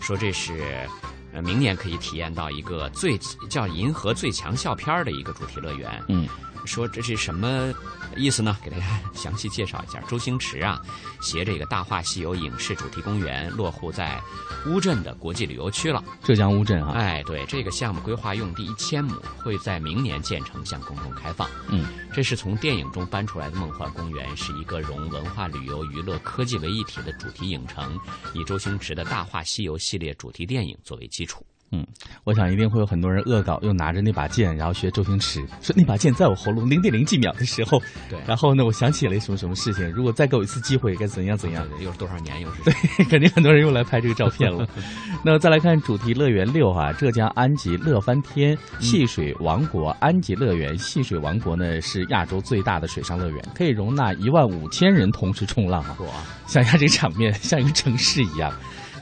[0.00, 0.88] 说这是
[1.32, 6.02] 呃明年可以体验到一个最叫银河最强笑片的一个主题乐园。
[6.08, 6.26] 嗯。
[6.66, 7.72] 说这是什么
[8.16, 8.56] 意思呢？
[8.62, 10.00] 给大家详细介绍一下。
[10.08, 10.80] 周星驰啊，
[11.20, 14.20] 携这个《大话西游》影视主题公园落户在
[14.66, 16.02] 乌镇的国际旅游区了。
[16.22, 21.48] 浙江乌镇啊，哎，对，这个项目规划用地一千亩，会在明年建成，向公众开放。
[21.68, 27.98] 嗯，这是从电影中搬出来的梦幻公园，是一个融文化旅游、娱乐、科技为一体的主题影城，
[28.34, 31.44] 以周星驰的《大话西游》系列主题电影作为基础。
[31.72, 31.86] 嗯，
[32.24, 41.64] 我想一定会有很多人恶搞，又拿着那把剑，然后学周星驰说那把剑在我喉咙零点零几秒的时候，对然后呢，我想起了什么什么事情，如果再给我一次机会，该怎样怎样。
[41.80, 42.74] 又是多少年，又是对，
[43.06, 44.66] 肯定很多人又来拍这个照片了。
[45.24, 55.96] 那再来看主题乐园六哈、浙江安吉乐翻天戏水王国安吉乐园戏水王国呢是亚洲最大的水上乐园，可以容纳一万五千人同时冲浪啊！
[56.00, 56.06] 哇，
[56.48, 58.52] 想一下这个场面，像一个城市一样。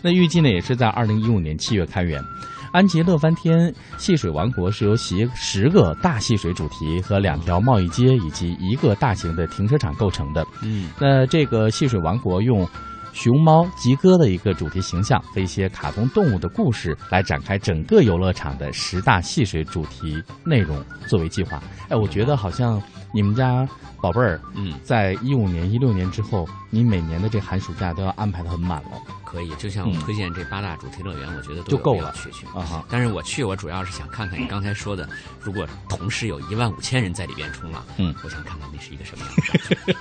[0.03, 2.23] 那预计呢也是在二零一五年七月开园。
[2.73, 10.45] 安吉乐翻天戏水王国是由十十个大戏水主题和两条贸易街以及一个大型的停车场构成的。
[10.63, 12.69] 嗯，那这个戏水王国用
[13.13, 21.63] 熊猫吉哥的一个主题形象和一些卡通动物的故事来展开整个游乐场的十大戏水主题内容作为计划。
[21.89, 22.81] 哎，我觉得好像
[23.13, 23.67] 你们家
[24.01, 28.91] 宝贝儿，嗯，在一五年、一六年之后，你每年的这寒暑假都要安排的很满了
[29.25, 29.51] 可以。
[29.57, 32.47] 就像我嗯推荐这八大主题乐园，我觉得都就够了去去。
[32.55, 32.85] 啊哈。
[32.89, 35.09] 但是我去，我主要是想看看你刚才说的，
[35.41, 39.97] 如果同时有一万五千人在里边冲浪，嗯，我想看看那是一个什么样的感觉。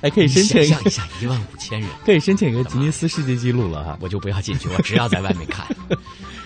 [0.02, 3.98] 哎，可以申请想象一下，一万五千人，可 以可以申请一个吉尼斯世界纪录了哈。
[4.00, 5.66] 我就不要进去，我只要在外面看。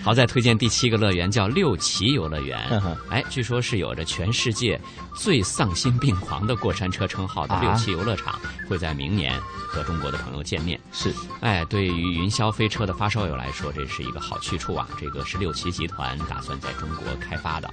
[0.09, 2.97] 好，再推荐第七个乐园叫六旗游乐园嗯。
[3.11, 4.81] 哎，据说是有着全世界
[5.13, 10.79] 最丧心病狂的过山车称号的啊六旗游乐场，会在明年和中国的朋友见面。
[10.91, 14.89] 是，哎，对于云霄飞车的发烧友来说，这是一个好去处啊！
[14.99, 17.71] 这个是六旗集团打算在中国开发的。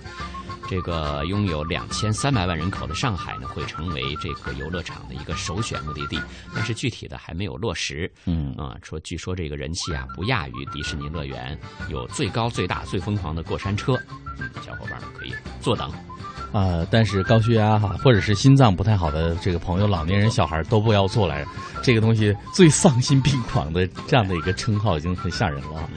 [0.68, 6.20] 这个拥有两千三百万人口的上海呢，会成为这个游乐场的一个首选目的地，
[6.52, 8.10] 但是具体的还没有落实。
[8.24, 11.56] 嗯啊，说据说这个人气啊不亚于迪士尼乐园，
[11.88, 13.98] 有最高、最大、最疯狂的过山车。
[14.38, 15.90] 嗯，小伙伴们可以坐等。
[16.52, 21.44] 啊、但是高血压哈，或者是心脏不太好的这个朋友、老年人、小孩都不要做来。
[21.82, 25.88] 这个东西最丧心病狂的这样的一个称号已经很吓人了啊。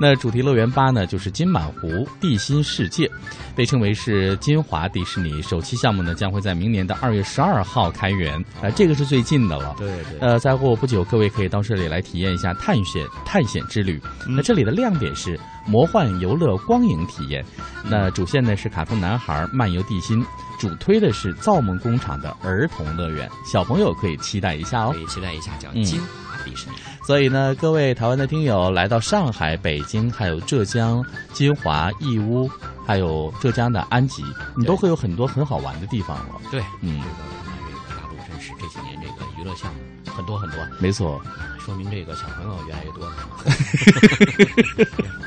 [0.00, 3.10] 那主题乐园八呢，就是金满湖地心世界，
[3.54, 8.42] 被称为是金华迪士尼首期项目呢，将会在明年的二月十二号开园。
[8.62, 9.74] 啊、这个是最近的了。
[9.76, 14.00] 对对呃，再过不久，各位可以到这里来体验一下探险探险之旅。
[14.26, 17.44] 那这里的亮点是魔幻游乐光影体验。
[17.84, 20.24] 那主线呢是卡通男孩漫游地心，
[20.58, 24.98] 主推的是造梦工厂的儿童乐园，小朋友可以期待一下哦可。
[24.98, 26.76] 以期待一下，叫嗯金华迪士尼。
[27.04, 32.50] 所以呢，各位台湾的听友来到上海、北京，还有浙江金华、义乌，
[32.84, 34.24] 还有浙江的安吉，
[34.56, 36.40] 你都会有很多很好玩的地方了。
[36.50, 37.14] 对，嗯这个
[37.44, 39.80] 看来这个大陆真是这几年这个娱乐项目
[40.12, 40.58] 很多很多。
[40.80, 41.22] 没错，
[41.64, 43.14] 说明这个小朋友越来越多了，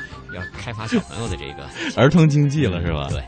[0.34, 1.64] 要开发小朋友的这个
[2.00, 3.08] 儿童经济了是吧？
[3.10, 3.22] 对，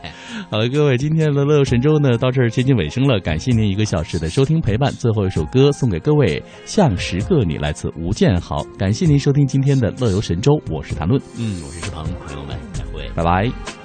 [0.50, 4.92] 好了，各位，今天的乐游神州呢，到这儿接近尾声了，感谢您一个小时的收听陪伴。
[4.92, 8.62] 最后一首歌送给各位，《像十个你》，来自吴建豪。
[8.78, 13.08] 感谢您收听今天的乐游神州，我是谭论，嗯，我是志鹏，朋友们再会。
[13.14, 13.81] 拜拜。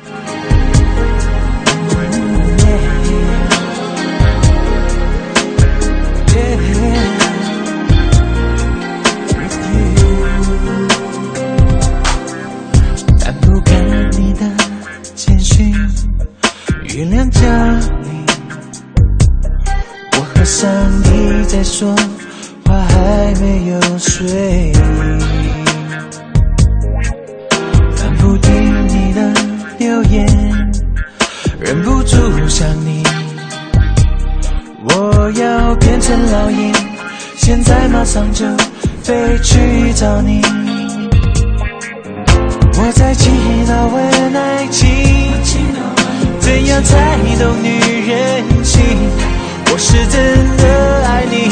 [16.97, 17.41] 原谅叫
[18.01, 18.25] 你。
[20.13, 20.67] 我和上
[21.03, 21.95] 帝在说
[22.65, 24.71] 话，还没有睡。
[27.95, 29.31] 看不停你的
[29.77, 30.25] 留言，
[31.59, 32.17] 忍不住
[32.47, 33.03] 想你。
[34.89, 36.73] 我要变成老鹰，
[37.35, 38.43] 现在马上就
[39.03, 40.41] 飞去找你。
[42.79, 43.29] 我在祈
[43.67, 44.87] 祷问爱情，
[46.47, 47.77] 怎样才懂女
[48.07, 48.81] 人心？
[49.69, 50.17] 我是真
[50.55, 51.49] 的爱你，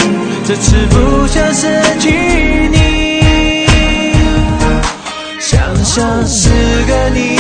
[0.48, 1.68] 这次不想失
[2.00, 2.10] 去
[2.72, 3.68] 你。
[5.38, 6.50] 想象是
[6.88, 7.36] 个你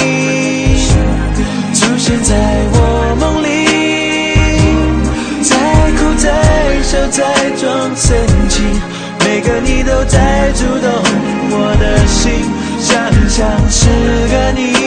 [1.73, 2.35] 出现在
[2.73, 3.47] 我梦里，
[5.41, 5.55] 再
[5.95, 6.27] 哭再
[6.83, 8.17] 笑再装深
[8.49, 8.65] 情，
[9.21, 10.91] 每个你都在触动
[11.51, 12.33] 我的心。
[12.81, 12.93] 想
[13.29, 13.87] 象是
[14.27, 14.84] 个你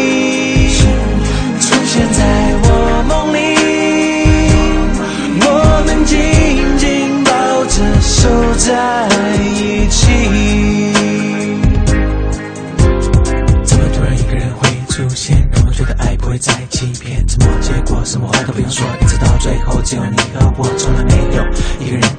[18.71, 21.45] 说，一直到最后只有你和我，从来没有
[21.81, 22.18] 一个人。